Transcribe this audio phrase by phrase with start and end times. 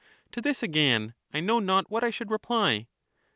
[0.31, 2.87] To this, again, I know not what I should reply.